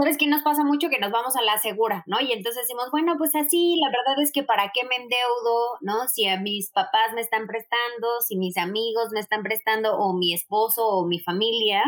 [0.00, 2.20] sabes que nos pasa mucho que nos vamos a la segura, ¿no?
[2.20, 6.08] Y entonces decimos, bueno, pues así, la verdad es que para qué me endeudo, ¿no?
[6.08, 10.32] Si a mis papás me están prestando, si mis amigos me están prestando, o mi
[10.34, 11.82] esposo o mi familia.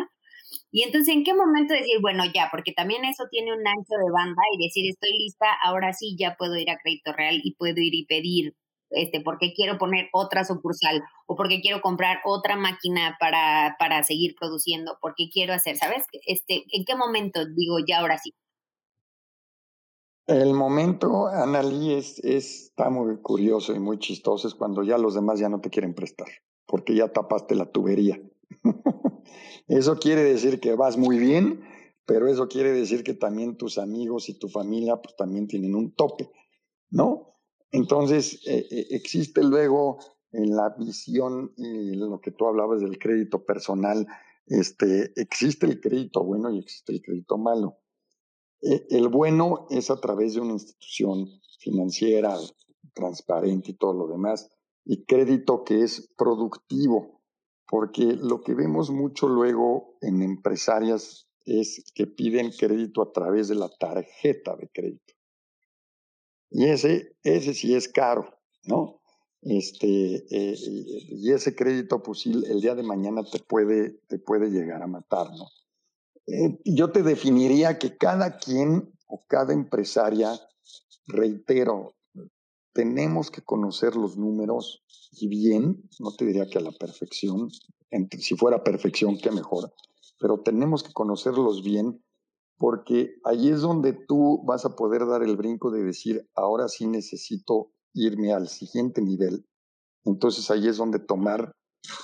[0.71, 4.13] Y entonces, ¿en qué momento decir, bueno, ya, porque también eso tiene un ancho de
[4.13, 7.81] banda y decir, estoy lista, ahora sí ya puedo ir a crédito real y puedo
[7.81, 8.55] ir y pedir
[8.95, 14.35] este, porque quiero poner otra sucursal o porque quiero comprar otra máquina para, para seguir
[14.39, 16.05] produciendo, porque quiero hacer, ¿sabes?
[16.27, 18.33] Este, ¿En qué momento digo ya ahora sí?
[20.27, 25.15] El momento, Analí, es, es, está muy curioso y muy chistoso, es cuando ya los
[25.15, 26.29] demás ya no te quieren prestar,
[26.67, 28.23] porque ya tapaste la tubería.
[29.67, 31.65] eso quiere decir que vas muy bien,
[32.07, 35.93] pero eso quiere decir que también tus amigos y tu familia pues también tienen un
[35.93, 36.31] tope,
[36.91, 37.32] ¿no?
[37.73, 39.99] Entonces, eh, eh, existe luego
[40.31, 44.07] en la visión y lo que tú hablabas del crédito personal,
[44.47, 47.79] este, existe el crédito bueno y existe el crédito malo.
[48.61, 52.37] Eh, el bueno es a través de una institución financiera
[52.93, 54.51] transparente y todo lo demás,
[54.85, 57.23] y crédito que es productivo,
[57.69, 63.55] porque lo que vemos mucho luego en empresarias es que piden crédito a través de
[63.55, 65.15] la tarjeta de crédito.
[66.53, 68.29] Y ese, ese sí es caro,
[68.65, 69.01] ¿no?
[69.43, 70.57] Este, eh,
[71.09, 75.31] y ese crédito, pues el día de mañana te puede, te puede llegar a matar,
[75.33, 75.47] ¿no?
[76.27, 80.31] Eh, yo te definiría que cada quien o cada empresaria,
[81.07, 81.95] reitero,
[82.73, 87.51] tenemos que conocer los números y bien, no te diría que a la perfección,
[88.19, 89.75] si fuera perfección, qué mejor,
[90.21, 92.03] pero tenemos que conocerlos bien
[92.63, 96.87] porque ahí es donde tú vas a poder dar el brinco de decir, ahora sí
[96.87, 99.45] necesito irme al siguiente nivel.
[100.05, 101.51] Entonces ahí es donde tomar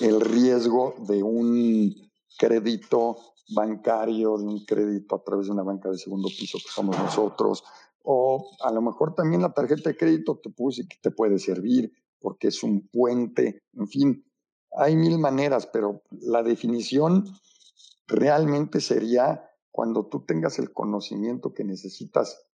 [0.01, 1.95] el riesgo de un
[2.37, 3.19] crédito
[3.55, 7.63] bancario, de un crédito a través de una banca de segundo piso que somos nosotros,
[8.03, 11.93] o a lo mejor también la tarjeta de crédito te puse que te puede servir
[12.19, 14.25] porque es un puente, en fin,
[14.73, 17.27] hay mil maneras, pero la definición
[18.09, 19.45] realmente sería
[19.79, 22.49] cuando tú tengas el conocimiento que necesitas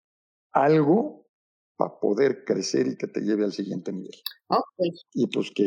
[0.52, 1.26] algo
[1.74, 4.12] para poder crecer y que te lleve al siguiente nivel.
[4.46, 4.90] Okay.
[5.14, 5.62] Y pues que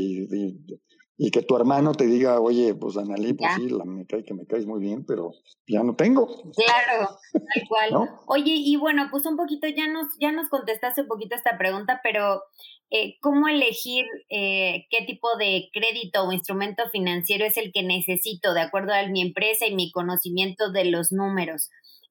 [1.18, 4.36] y que tu hermano te diga, oye, pues Analí, pues sí, la, me cae que
[4.36, 5.32] me caes muy bien, pero
[5.68, 6.28] ya no tengo.
[6.28, 8.10] Claro, tal cual.
[8.28, 12.02] Oye, y bueno, pues un poquito, ya nos, ya nos contestaste un poquito esta pregunta,
[12.04, 12.44] pero
[12.92, 18.54] eh, ¿cómo elegir eh, qué tipo de crédito o instrumento financiero es el que necesito
[18.54, 21.70] de acuerdo a mi empresa y mi conocimiento de los números?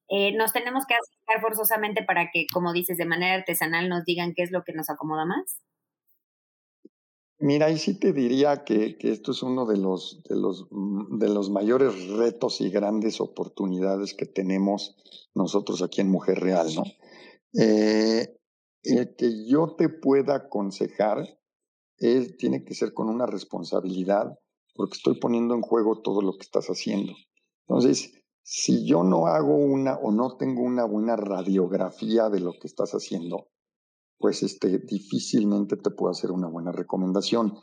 [0.09, 4.33] Eh, nos tenemos que acercar forzosamente para que, como dices, de manera artesanal nos digan
[4.35, 5.61] qué es lo que nos acomoda más.
[7.39, 11.29] Mira, y sí te diría que, esto es uno de los, de, los, mm, de
[11.29, 14.95] los mayores retos y grandes oportunidades que tenemos
[15.35, 16.83] nosotros aquí en Mujer Real, ¿no?
[17.53, 18.35] Eh,
[18.83, 21.39] el que yo te pueda aconsejar
[21.97, 24.39] es, tiene que ser con una responsabilidad,
[24.73, 27.13] porque estoy poniendo en juego todo lo que estás haciendo.
[27.67, 32.67] Entonces, si yo no hago una o no tengo una buena radiografía de lo que
[32.67, 33.49] estás haciendo,
[34.17, 37.57] pues este, difícilmente te puedo hacer una buena recomendación.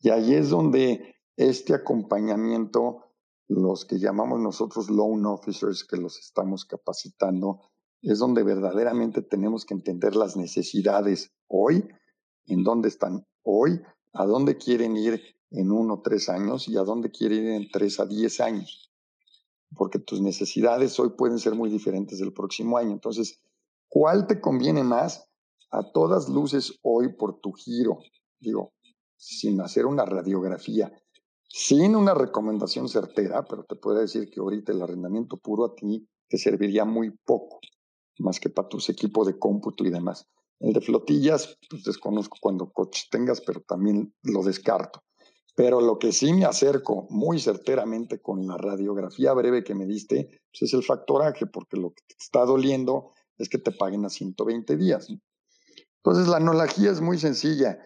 [0.00, 3.12] Y ahí es donde este acompañamiento,
[3.48, 7.60] los que llamamos nosotros loan officers, que los estamos capacitando,
[8.02, 11.88] es donde verdaderamente tenemos que entender las necesidades hoy,
[12.46, 13.80] en dónde están hoy,
[14.12, 17.70] a dónde quieren ir en uno o tres años y a dónde quieren ir en
[17.70, 18.92] tres a diez años.
[19.74, 22.92] Porque tus necesidades hoy pueden ser muy diferentes del próximo año.
[22.92, 23.40] Entonces,
[23.94, 25.30] ¿Cuál te conviene más?
[25.70, 27.98] A todas luces hoy por tu giro,
[28.38, 28.72] digo,
[29.16, 30.92] sin hacer una radiografía,
[31.48, 36.08] sin una recomendación certera, pero te puedo decir que ahorita el arrendamiento puro a ti
[36.28, 37.60] te serviría muy poco,
[38.18, 40.26] más que para tus equipos de cómputo y demás.
[40.60, 45.02] El de flotillas, pues desconozco cuando coches tengas, pero también lo descarto.
[45.56, 50.42] Pero lo que sí me acerco muy certeramente con la radiografía breve que me diste,
[50.50, 54.10] pues es el factoraje, porque lo que te está doliendo es que te paguen a
[54.10, 55.08] 120 días.
[56.04, 57.78] Entonces la analogía es muy sencilla.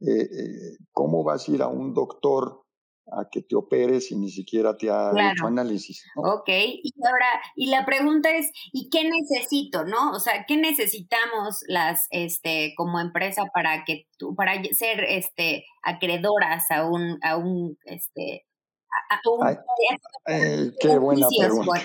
[0.00, 2.64] Eh, eh, ¿Cómo vas a ir a un doctor
[3.12, 6.04] a que te operes y ni siquiera te ha hecho análisis.
[6.16, 10.12] Ok, y ahora, y la pregunta es, ¿y qué necesito, no?
[10.12, 16.70] O sea, ¿qué necesitamos las, este, como empresa para que tú, para ser, este, acreedoras
[16.70, 18.46] a un, a un, este,
[19.10, 19.48] a, un,
[20.28, 21.80] eh, qué buena pregunta.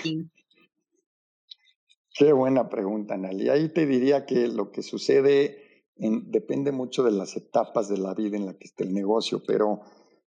[2.12, 3.48] Qué buena pregunta, Nali.
[3.48, 5.69] Ahí te diría que lo que sucede
[6.00, 9.82] depende mucho de las etapas de la vida en la que esté el negocio, pero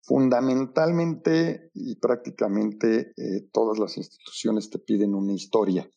[0.03, 5.89] Fundamentalmente y prácticamente eh, todas las instituciones te piden una historia.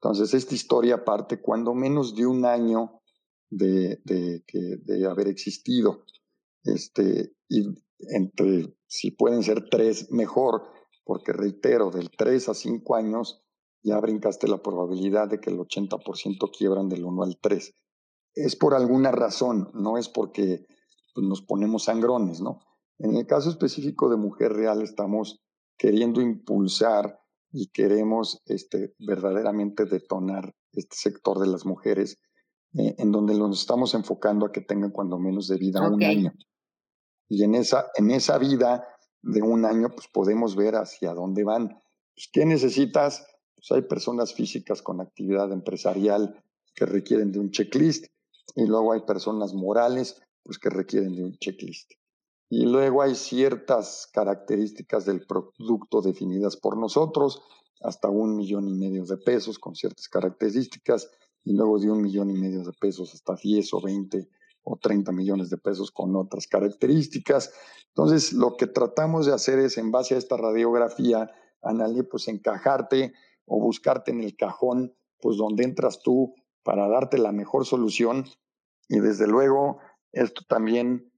[0.00, 3.02] Entonces, esta historia parte cuando menos de un año
[3.50, 6.04] de, de, haber existido.
[6.62, 7.66] Este, y
[8.08, 10.62] entre, si pueden ser tres, mejor,
[11.04, 13.42] porque reitero, del tres a cinco años
[13.82, 17.74] ya brincaste la probabilidad de que el 80% quiebran del 1 al 3.
[18.34, 20.66] Es por alguna razón, no es porque
[21.14, 22.60] pues, nos ponemos sangrones, ¿no?
[22.98, 25.42] En el caso específico de Mujer Real estamos
[25.76, 27.20] queriendo impulsar
[27.52, 32.18] y queremos este, verdaderamente detonar este sector de las mujeres,
[32.74, 36.32] eh, en donde nos estamos enfocando a que tengan cuando menos de vida un año.
[37.28, 38.84] Y en esa, en esa vida
[39.22, 41.68] de un año, pues podemos ver hacia dónde van.
[42.14, 43.26] Pues, ¿Qué necesitas?
[43.54, 46.42] Pues hay personas físicas con actividad empresarial
[46.74, 48.06] que requieren de un checklist
[48.54, 51.92] y luego hay personas morales pues que requieren de un checklist.
[52.50, 57.42] Y luego hay ciertas características del producto definidas por nosotros,
[57.80, 61.10] hasta un millón y medio de pesos con ciertas características,
[61.44, 64.28] y luego de un millón y medio de pesos hasta 10 o 20
[64.62, 67.52] o 30 millones de pesos con otras características.
[67.88, 71.30] Entonces, lo que tratamos de hacer es, en base a esta radiografía,
[71.62, 73.12] analizar, pues encajarte
[73.46, 78.24] o buscarte en el cajón, pues donde entras tú para darte la mejor solución.
[78.88, 79.78] Y desde luego,
[80.12, 81.12] esto también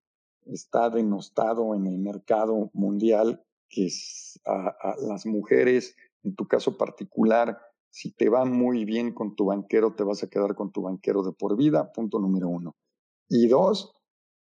[0.44, 7.58] está denostado en el mercado mundial, que es a, las mujeres, en tu caso particular,
[7.90, 11.22] si te va muy bien con tu banquero, te vas a quedar con tu banquero
[11.22, 12.76] de por vida, punto número uno.
[13.28, 13.96] Y dos,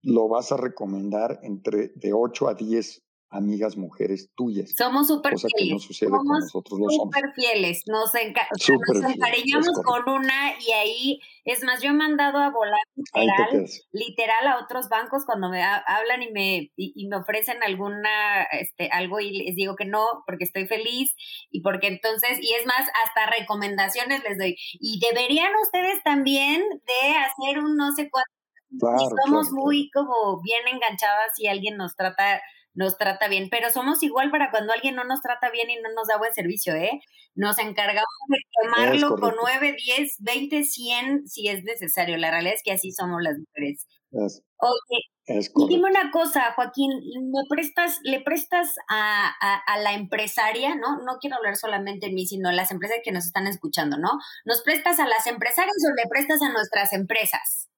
[0.03, 4.73] lo vas a recomendar entre de 8 a 10 amigas mujeres tuyas.
[4.77, 5.83] Somos súper fieles.
[5.99, 7.83] Somos súper fieles.
[7.87, 14.47] Nos, encariñamos con una y ahí, es más, yo he mandado a volar literal, literal
[14.47, 19.45] a otros bancos cuando me hablan y me, y, me ofrecen alguna, este, algo y
[19.45, 21.15] les digo que no, porque estoy feliz
[21.51, 24.57] y porque entonces, y es más, hasta recomendaciones les doy.
[24.81, 29.05] Y deberían ustedes también de hacer un no sé cuánto.
[29.05, 32.41] y somos muy como bien enganchadas si alguien nos trata
[32.79, 35.93] nos trata bien, pero somos igual para cuando alguien no nos trata bien y no
[35.97, 37.01] nos da buen servicio, ¿eh?
[37.35, 42.17] Nos encargamos de quemarlo con 9, 10, 20, 100 si es necesario.
[42.19, 43.85] La realidad es que así somos las mujeres.
[44.13, 46.91] Oye, y dime una cosa, Joaquín,
[47.33, 49.29] ¿me prestas, le prestas a,
[49.67, 51.03] a, la empresaria, ¿no?
[51.03, 54.13] No quiero hablar solamente de mí, sino a las empresas que nos están escuchando, ¿no?
[54.45, 57.69] ¿Nos prestas a las empresarias o le prestas a nuestras empresas?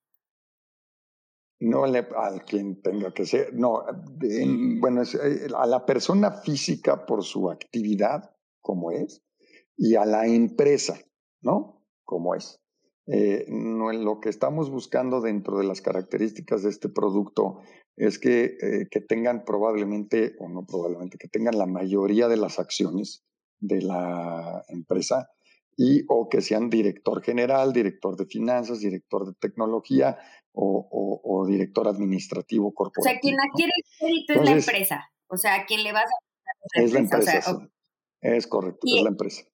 [1.61, 3.85] No le, al quien tenga que ser, no,
[4.81, 9.23] bueno, eh, a la persona física por su actividad, como es,
[9.77, 10.99] y a la empresa,
[11.43, 11.83] ¿no?
[12.05, 12.61] Como es.
[13.07, 17.61] Eh, no, lo que estamos buscando dentro de las características de este producto
[17.97, 22.59] es que, eh, que tengan probablemente, o no probablemente, que tengan la mayoría de las
[22.59, 23.25] acciones
[23.59, 25.29] de la empresa
[25.77, 30.19] y o que sean director general, director de finanzas, director de tecnología
[30.53, 33.11] o, director administrativo corporativo.
[33.11, 35.11] O sea, quien adquiere el crédito es la empresa.
[35.27, 36.81] O sea, quien le vas a...
[36.81, 37.71] Es la empresa.
[38.21, 39.45] Es correcto, es la empresa.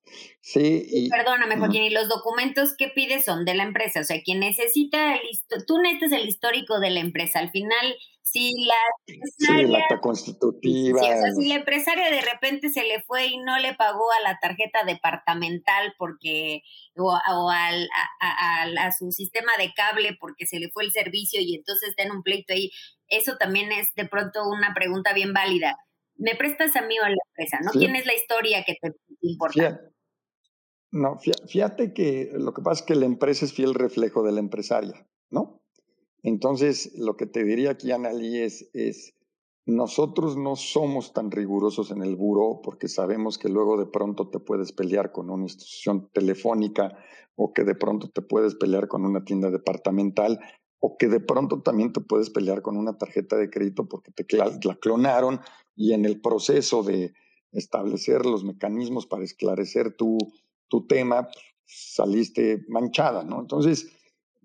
[0.41, 4.21] Sí, y, perdóname, Joaquín, y los documentos que pides son de la empresa, o sea,
[4.23, 7.39] quien necesita, el, tú necesitas el histórico de la empresa.
[7.39, 7.97] Al final,
[8.29, 8.75] si la
[9.07, 11.01] empresaria, sí, la acta constitutiva.
[11.01, 14.29] o sea, si la empresaria de repente se le fue y no le pagó a
[14.29, 16.63] la tarjeta departamental porque,
[16.97, 17.89] o, o al,
[18.21, 22.03] a, a, su sistema de cable porque se le fue el servicio y entonces está
[22.03, 22.73] en un pleito ahí,
[23.07, 25.79] eso también es de pronto una pregunta bien válida.
[26.17, 27.59] ¿Me prestas a mí o a la empresa?
[27.63, 27.71] ¿No?
[27.71, 28.91] ¿Quién es la historia que te
[29.21, 29.81] importa?
[30.91, 34.41] No, fíjate que lo que pasa es que la empresa es fiel reflejo de la
[34.41, 35.07] empresaria.
[36.27, 39.15] Entonces, lo que te diría aquí, Analí, es,
[39.65, 44.41] nosotros no somos tan rigurosos en el buro porque sabemos que luego de pronto te
[44.41, 46.99] puedes pelear con una institución telefónica
[47.37, 50.41] o que de pronto te puedes pelear con una tienda departamental
[50.81, 54.27] o que de pronto también te puedes pelear con una tarjeta de crédito porque te
[54.37, 55.39] la clonaron
[55.77, 57.15] y en el proceso de
[57.53, 60.19] establecer los mecanismos para esclarecer tu,
[60.67, 61.29] tu tema,
[61.67, 63.39] saliste manchada, ¿no?
[63.39, 63.96] Entonces,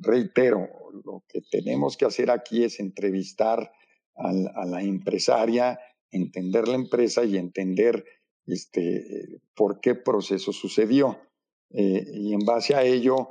[0.01, 0.67] reitero,
[1.05, 3.71] lo que tenemos que hacer aquí es entrevistar
[4.15, 5.79] a la empresaria,
[6.11, 8.05] entender la empresa y entender
[8.45, 11.19] este, por qué proceso sucedió.
[11.69, 13.29] Eh, y en base a ello,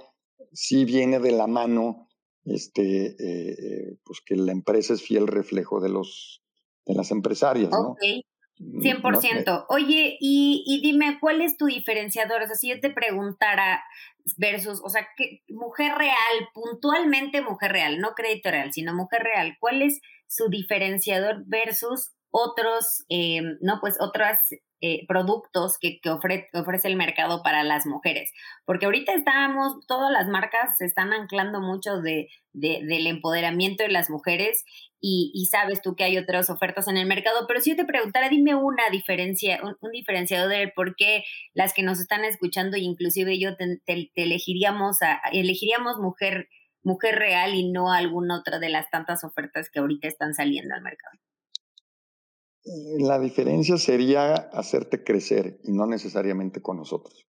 [0.53, 2.09] sí viene de la mano
[2.45, 6.43] este, eh, pues que la empresa es fiel reflejo de, los,
[6.87, 7.97] de las empresarias, ¿no?
[8.61, 9.67] 100%.
[9.69, 12.43] Oye, y, y, dime, ¿cuál es tu diferenciador?
[12.43, 13.83] O sea, si yo te preguntara
[14.37, 19.57] versus, o sea, ¿qué, mujer real, puntualmente mujer real, no crédito real, sino mujer real,
[19.59, 24.39] ¿cuál es su diferenciador versus otros, eh, no, pues otros
[24.83, 28.31] eh, productos que, que ofrece el mercado para las mujeres.
[28.64, 34.09] Porque ahorita estamos, todas las marcas se están anclando mucho de, del empoderamiento de las
[34.09, 34.64] mujeres
[35.03, 38.28] y, sabes tú que hay otras ofertas en el mercado, pero si yo te preguntara,
[38.28, 41.24] dime una diferencia, un, diferenciador de por qué
[41.55, 43.81] las que nos están escuchando, inclusive yo te,
[44.14, 46.49] elegiríamos, a, elegiríamos mujer
[46.83, 50.83] mujer real y no alguna otra de las tantas ofertas que ahorita están saliendo al
[50.83, 51.18] mercado?
[52.65, 57.27] La diferencia sería hacerte crecer y no necesariamente con nosotros.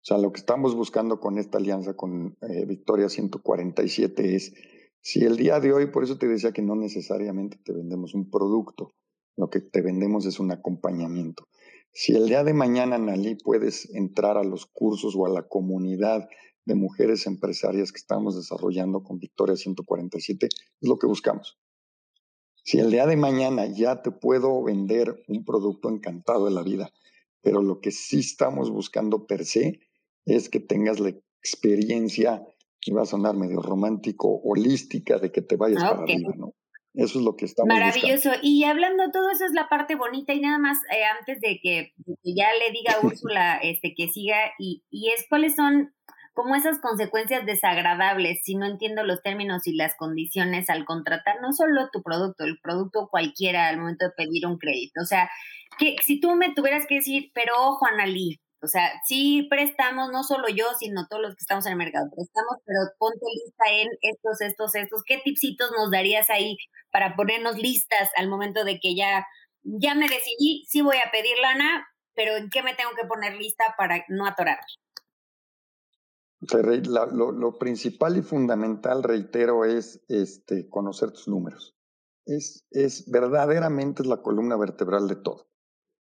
[0.00, 4.54] O sea, lo que estamos buscando con esta alianza con eh, Victoria 147 es,
[5.00, 8.30] si el día de hoy, por eso te decía que no necesariamente te vendemos un
[8.30, 8.94] producto,
[9.36, 11.46] lo que te vendemos es un acompañamiento.
[11.92, 16.28] Si el día de mañana, Nalí, puedes entrar a los cursos o a la comunidad
[16.64, 21.58] de mujeres empresarias que estamos desarrollando con Victoria 147, es lo que buscamos.
[22.68, 26.90] Si el día de mañana ya te puedo vender un producto encantado de la vida,
[27.40, 29.80] pero lo que sí estamos buscando per se
[30.26, 32.46] es que tengas la experiencia,
[32.78, 36.52] que va a sonar medio romántico, holística, de que te vayas ah, para arriba, ¿no?
[36.92, 38.32] Eso es lo que estamos Maravilloso.
[38.42, 41.94] Y hablando todo eso es la parte bonita y nada más eh, antes de que,
[42.22, 45.94] ya le diga a Úrsula este, que siga y, y es cuáles son
[46.38, 51.52] como esas consecuencias desagradables si no entiendo los términos y las condiciones al contratar no
[51.52, 55.00] solo tu producto, el producto cualquiera al momento de pedir un crédito.
[55.02, 55.28] O sea,
[55.80, 60.22] que si tú me tuvieras que decir, pero ojo, Analí, o sea, sí prestamos, no
[60.22, 63.88] solo yo, sino todos los que estamos en el mercado, prestamos, pero ponte lista en
[64.02, 65.02] estos, estos, estos.
[65.04, 66.56] ¿Qué tipsitos nos darías ahí
[66.92, 69.26] para ponernos listas al momento de que ya,
[69.64, 71.84] ya me decidí, sí voy a pedir lana,
[72.14, 74.62] pero en qué me tengo que poner lista para no atorarme?
[76.40, 81.76] Lo, principal y fundamental, reitero, es este, conocer tus números.
[82.26, 85.48] Es, es verdaderamente es la columna vertebral de todo.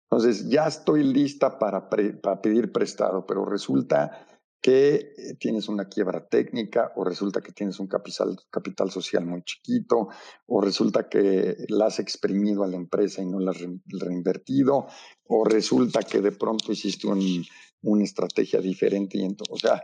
[0.10, 4.28] Entonces, ya estoy lista para, para pedir prestado, pero resulta
[4.66, 9.44] que eh, tienes una quiebra técnica o resulta que tienes un capital, capital social muy
[9.44, 10.08] chiquito
[10.48, 14.88] o resulta que la has exprimido a la empresa y no la has reinvertido
[15.28, 17.46] o resulta que de pronto hiciste un,
[17.84, 19.84] una estrategia diferente y entonces, o sea,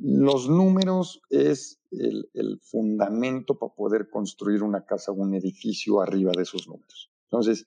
[0.00, 6.42] los números es el, fundamento para poder construir una casa o un edificio arriba de
[6.42, 7.10] esos números.
[7.30, 7.66] Entonces,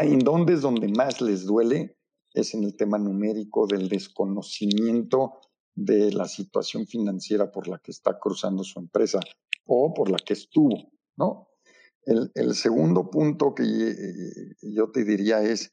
[0.00, 1.98] ¿en dónde es donde más les duele?
[2.32, 5.40] Es en el tema numérico del desconocimiento
[5.74, 9.20] de la situación financiera por la que está cruzando su empresa
[9.66, 11.48] o por la que estuvo, ¿no?
[12.04, 15.72] El, segundo punto que eh, yo te diría es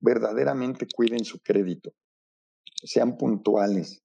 [0.00, 1.92] verdaderamente cuiden su crédito,
[2.82, 4.02] sean puntuales,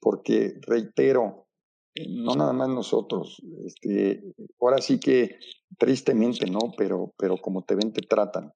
[0.00, 1.46] porque reitero,
[1.94, 4.22] eh, no nada más nosotros, este,
[4.60, 5.38] ahora sí que
[5.78, 6.72] tristemente, ¿no?
[6.76, 8.52] Pero, pero como te ven, te tratan.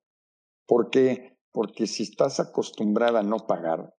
[0.67, 1.39] ¿Por qué?
[1.53, 3.95] Porque si estás acostumbrada a no pagar,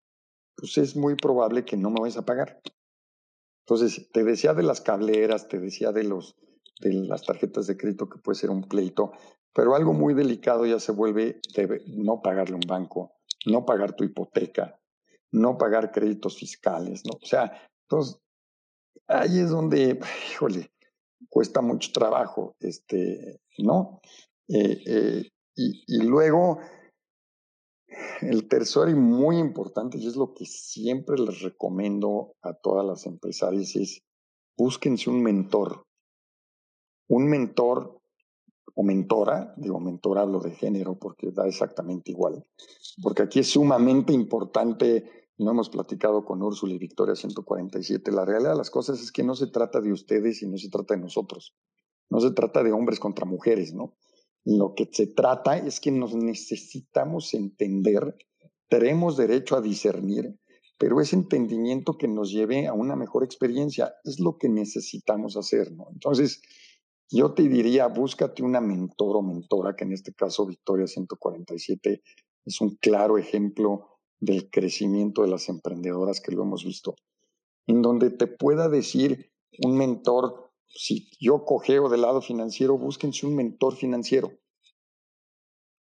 [0.56, 2.62] pues es muy probable que no me vayas a pagar.
[3.68, 6.36] Entonces, te decía de las cableras, te decía de, los,
[6.82, 9.12] de las tarjetas de crédito que puede ser un pleito,
[9.54, 11.39] pero algo muy delicado ya se vuelve
[11.88, 13.14] no pagarle un banco,
[13.46, 14.80] no pagar tu hipoteca,
[15.36, 17.18] no pagar créditos fiscales, ¿no?
[17.22, 17.52] O sea,
[17.84, 18.20] entonces,
[19.08, 20.00] ahí es donde,
[20.32, 20.72] híjole,
[21.30, 24.00] cuesta mucho trabajo, este, ¿no?
[24.48, 26.60] Eh, eh, y, luego,
[28.22, 33.06] el tercero y muy importante, y es lo que siempre les recomiendo a todas las
[33.06, 34.02] empresarias, es
[34.58, 35.86] búsquense un mentor.
[37.08, 38.02] Un mentor
[38.74, 42.46] o mentora, digo mentor hablo de género porque da exactamente igual,
[43.02, 48.52] porque aquí es sumamente importante lo hemos platicado con Úrsula y Victoria 147, la realidad
[48.52, 51.02] de las cosas es que no se trata de ustedes y no se trata de
[51.02, 51.56] nosotros.
[52.10, 53.98] No se trata de hombres contra mujeres, ¿no?
[54.46, 58.16] Lo que se trata es que nos necesitamos entender,
[58.70, 60.40] tenemos derecho a discernir,
[60.78, 65.72] pero ese entendimiento que nos lleve a una mejor experiencia es lo que necesitamos hacer,
[65.72, 65.88] ¿no?
[65.92, 66.42] Entonces,
[67.10, 72.02] yo te diría, búscate una mentor o mentora, que en este caso Victoria 147
[72.46, 76.95] es un claro ejemplo del crecimiento de las emprendedoras que lo hemos visto,
[77.68, 79.32] en donde te pueda decir
[79.63, 84.32] un mentor, si yo cogeo del lado financiero, búsquense un mentor financiero,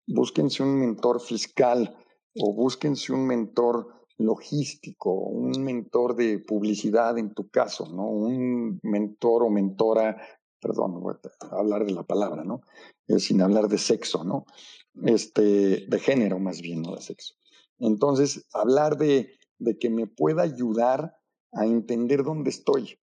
[0.07, 1.95] búsquense un mentor fiscal
[2.35, 8.07] o búsquense un mentor logístico, un mentor de publicidad en tu caso, ¿no?
[8.07, 10.21] Un mentor o mentora,
[10.59, 12.61] perdón, voy a hablar de la palabra, ¿no?
[13.07, 14.45] Eh, sin hablar de sexo, ¿no?
[15.03, 17.35] Este, de género más bien, no de sexo.
[17.79, 21.17] Entonces, hablar de, de que me pueda ayudar
[21.53, 22.99] a entender dónde estoy.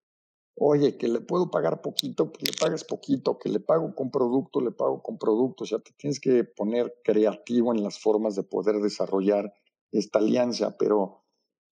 [0.54, 4.60] Oye, que le puedo pagar poquito, que le pagas poquito, que le pago con producto,
[4.60, 5.64] le pago con producto.
[5.64, 9.52] O sea, te tienes que poner creativo en las formas de poder desarrollar
[9.92, 10.76] esta alianza.
[10.78, 11.24] Pero,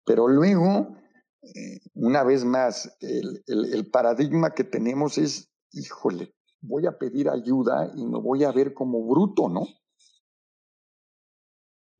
[0.04, 0.96] pero luego,
[1.42, 7.28] eh, una vez más, el, el, el paradigma que tenemos es, híjole, voy a pedir
[7.28, 9.66] ayuda y me voy a ver como bruto, ¿no?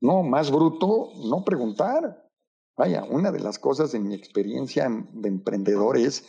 [0.01, 2.27] No, más bruto, no preguntar.
[2.75, 6.27] Vaya, una de las cosas en mi experiencia de emprendedor es,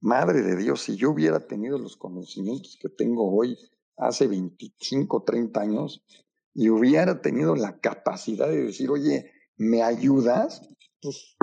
[0.00, 3.58] madre de Dios, si yo hubiera tenido los conocimientos que tengo hoy,
[3.98, 6.02] hace 25, 30 años,
[6.54, 10.66] y hubiera tenido la capacidad de decir, oye, ¿me ayudas?
[11.02, 11.36] Pues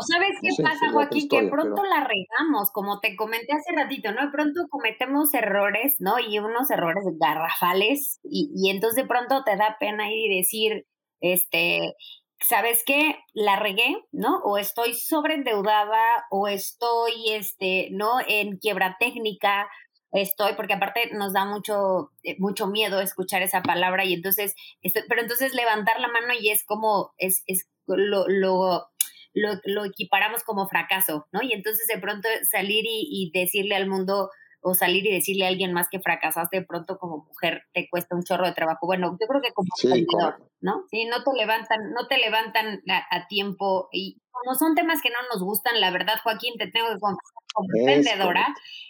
[0.00, 4.26] o sabes qué pasa, Joaquín, que pronto la regamos, como te comenté hace ratito, ¿no?
[4.26, 6.18] De pronto cometemos errores, ¿no?
[6.18, 10.86] Y unos errores garrafales, y, y entonces de pronto te da pena ir y decir,
[11.20, 11.94] este,
[12.40, 13.16] ¿sabes qué?
[13.34, 14.38] La regué, ¿no?
[14.44, 18.18] O estoy sobreendeudada, o estoy, este, ¿no?
[18.26, 19.68] En quiebra técnica,
[20.12, 25.02] estoy, porque aparte nos da mucho, eh, mucho miedo escuchar esa palabra, y entonces, estoy,
[25.08, 28.88] pero entonces levantar la mano y es como, es, es lo, lo
[29.34, 31.42] lo, lo equiparamos como fracaso, ¿no?
[31.42, 34.30] Y entonces de pronto salir y, y decirle al mundo,
[34.62, 38.14] o salir y decirle a alguien más que fracasaste de pronto como mujer te cuesta
[38.14, 38.86] un chorro de trabajo.
[38.86, 40.06] Bueno, yo creo que como sí,
[40.60, 40.84] ¿no?
[40.90, 45.18] Sí, no te levantan, no te levantan a, tiempo y como son temas que no
[45.32, 48.46] nos gustan, la verdad, Joaquín, te tengo que confesar como emprendedora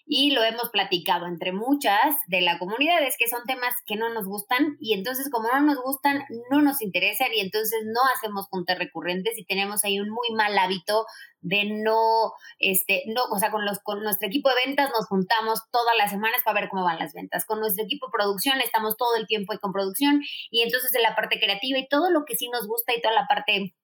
[0.06, 4.12] y lo hemos platicado entre muchas de la comunidad, es que son temas que no
[4.12, 8.46] nos gustan y entonces como no nos gustan, no nos interesan y entonces no hacemos
[8.48, 11.06] juntas recurrentes y tenemos ahí un muy mal hábito
[11.40, 15.60] de no, este, no, o sea, con, los, con nuestro equipo de ventas nos juntamos
[15.70, 17.46] todas las semanas para ver cómo van las ventas.
[17.46, 20.20] Con nuestro equipo de producción estamos todo el tiempo ahí con producción
[20.50, 23.14] y entonces en la parte creativa y todo lo que sí nos gusta y toda
[23.14, 23.74] la parte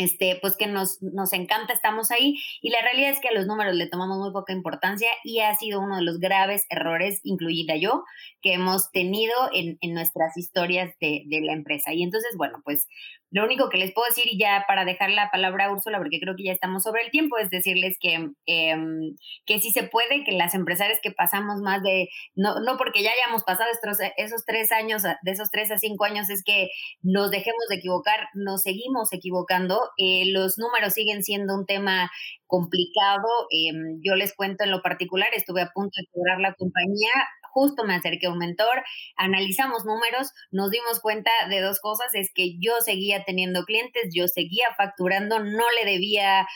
[0.00, 2.38] este, pues que nos, nos encanta, estamos ahí.
[2.62, 5.54] Y la realidad es que a los números le tomamos muy poca importancia y ha
[5.56, 8.04] sido uno de los graves errores, incluida yo,
[8.40, 11.92] que hemos tenido en, en nuestras historias de, de, la empresa.
[11.92, 12.88] Y entonces, bueno, pues
[13.30, 16.20] lo único que les puedo decir, y ya para dejar la palabra a Úrsula, porque
[16.20, 18.76] creo que ya estamos sobre el tiempo, es decirles que, eh,
[19.46, 23.10] que sí se puede, que las empresarias que pasamos más de, no, no porque ya
[23.12, 26.68] hayamos pasado estos, esos tres años, de esos tres a cinco años, es que
[27.02, 32.10] nos dejemos de equivocar, nos seguimos equivocando, eh, los números siguen siendo un tema
[32.50, 33.28] complicado.
[33.50, 33.72] Eh,
[34.04, 37.10] yo les cuento en lo particular, estuve a punto de quebrar la compañía
[37.52, 38.82] justo me acerqué a un mentor,
[39.16, 44.28] analizamos números, nos dimos cuenta de dos cosas, es que yo seguía teniendo clientes, yo
[44.28, 46.46] seguía facturando, no le debía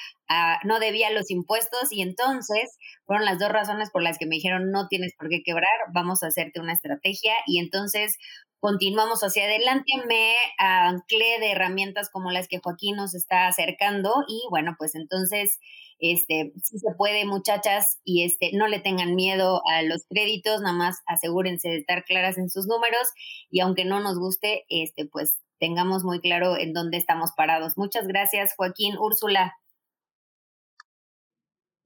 [0.64, 4.70] no debía los impuestos y entonces fueron las dos razones por las que me dijeron
[4.70, 8.16] no tienes por qué quebrar, vamos a hacerte una estrategia y entonces
[8.60, 14.42] continuamos hacia adelante, me anclé de herramientas como las que Joaquín nos está acercando y
[14.50, 15.58] bueno, pues entonces
[15.98, 20.74] este, si se puede, muchachas, y este, no le tengan miedo a los créditos, nada
[20.74, 23.08] más asegúrense de estar claras en sus números
[23.50, 27.78] y aunque no nos guste, este, pues tengamos muy claro en dónde estamos parados.
[27.78, 29.54] Muchas gracias, Joaquín, Úrsula.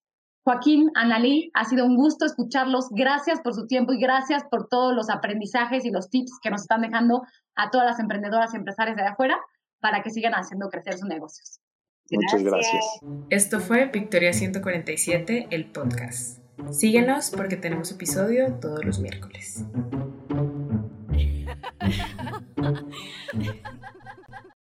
[0.45, 2.89] Joaquín, Analí, ha sido un gusto escucharlos.
[2.91, 6.63] Gracias por su tiempo y gracias por todos los aprendizajes y los tips que nos
[6.63, 7.23] están dejando
[7.55, 9.37] a todas las emprendedoras y empresarias de afuera
[9.81, 11.61] para que sigan haciendo crecer sus negocios.
[12.11, 12.85] Muchas gracias.
[13.31, 16.39] Esto fue Victoria 147, el podcast.
[16.71, 19.65] Síguenos porque tenemos episodio todos los miércoles.